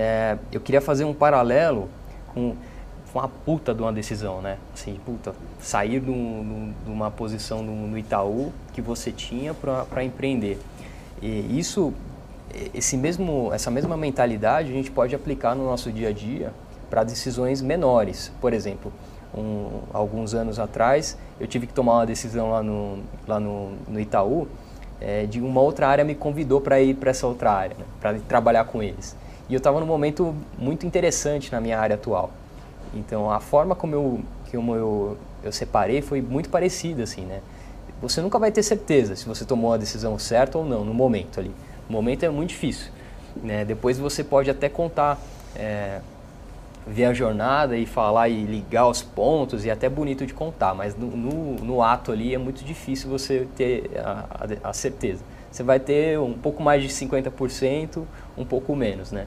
[0.00, 1.88] é, eu queria fazer um paralelo
[2.32, 2.54] com,
[3.12, 4.56] com a puta de uma decisão, né?
[4.72, 10.02] Assim, puta, sair de, um, de uma posição no, no Itaú que você tinha para
[10.02, 10.58] empreender.
[11.20, 11.92] E isso,
[12.72, 16.50] esse mesmo, essa mesma mentalidade a gente pode aplicar no nosso dia a dia
[16.88, 18.32] para decisões menores.
[18.40, 18.90] Por exemplo,
[19.36, 24.00] um, alguns anos atrás, eu tive que tomar uma decisão lá no, lá no, no
[24.00, 24.48] Itaú,
[25.00, 28.18] é, de uma outra área me convidou para ir para essa outra área, né, para
[28.20, 29.16] trabalhar com eles.
[29.50, 32.30] E eu estava num momento muito interessante na minha área atual.
[32.94, 37.40] Então, a forma como eu, como eu, eu separei foi muito parecida, assim, né?
[38.00, 41.40] Você nunca vai ter certeza se você tomou a decisão certa ou não no momento
[41.40, 41.50] ali.
[41.88, 42.92] O momento é muito difícil.
[43.42, 43.64] Né?
[43.64, 45.18] Depois você pode até contar
[45.56, 46.00] é,
[46.86, 50.74] ver a jornada e falar e ligar os pontos e é até bonito de contar,
[50.74, 54.24] mas no, no, no ato ali é muito difícil você ter a,
[54.64, 55.22] a, a, certeza.
[55.50, 58.02] Você vai ter um pouco mais de 50%,
[58.36, 59.26] um pouco menos, né?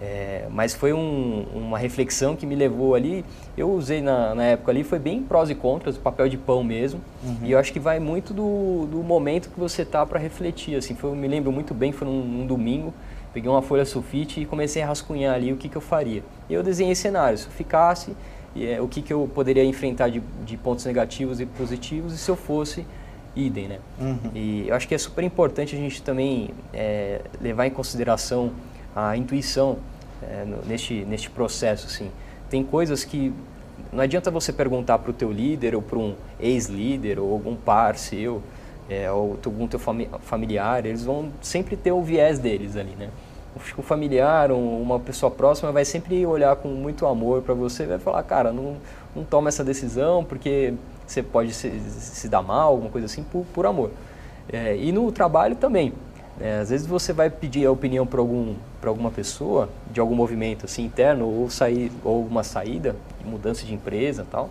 [0.00, 3.24] É, mas foi um, uma reflexão que me levou ali,
[3.56, 7.00] eu usei na, na, época ali, foi bem prós e contras, papel de pão mesmo,
[7.24, 7.38] uhum.
[7.42, 10.94] e eu acho que vai muito do, do momento que você tá para refletir, assim,
[10.94, 12.92] foi, eu me lembro muito bem, foi num, num domingo,
[13.36, 16.24] peguei uma folha sulfite e comecei a rascunhar ali o que, que eu faria.
[16.48, 18.16] E eu desenhei cenários, se eu ficasse,
[18.56, 22.30] é, o que, que eu poderia enfrentar de, de, pontos negativos e positivos, e se
[22.30, 22.86] eu fosse,
[23.34, 23.78] idem, né?
[24.00, 24.30] Uhum.
[24.34, 28.52] E eu acho que é super importante a gente também é, levar em consideração
[28.94, 29.76] a intuição
[30.22, 32.10] é, no, neste, neste processo, assim.
[32.48, 33.34] Tem coisas que
[33.92, 37.98] não adianta você perguntar para o teu líder ou para um ex-líder ou algum par
[37.98, 38.42] seu,
[38.88, 39.80] é, ou algum teu
[40.20, 43.10] familiar, eles vão sempre ter o viés deles ali, né?
[43.76, 48.22] o familiar, uma pessoa próxima vai sempre olhar com muito amor para você vai falar,
[48.22, 48.76] cara, não,
[49.14, 50.74] não toma essa decisão porque
[51.06, 53.90] você pode se, se dar mal, alguma coisa assim, por, por amor.
[54.52, 55.92] É, e no trabalho também.
[56.38, 60.66] É, às vezes você vai pedir a opinião para algum, alguma pessoa de algum movimento
[60.66, 64.50] assim interno ou sair ou alguma saída, mudança de empresa, tal.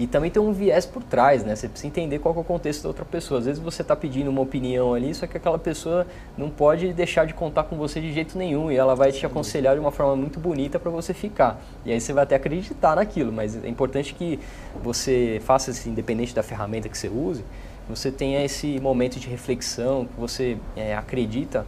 [0.00, 1.54] E também tem um viés por trás, né?
[1.54, 3.38] Você precisa entender qual é o contexto da outra pessoa.
[3.38, 6.06] Às vezes você está pedindo uma opinião ali, só que aquela pessoa
[6.38, 9.74] não pode deixar de contar com você de jeito nenhum e ela vai te aconselhar
[9.74, 11.60] de uma forma muito bonita para você ficar.
[11.84, 14.40] E aí você vai até acreditar naquilo, mas é importante que
[14.82, 17.44] você faça isso independente da ferramenta que você use,
[17.86, 21.66] você tenha esse momento de reflexão, que você é, acredita,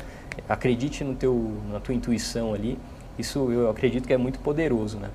[0.48, 2.78] acredite no teu, na tua intuição ali.
[3.19, 5.10] Isso eu acredito que é muito poderoso, né?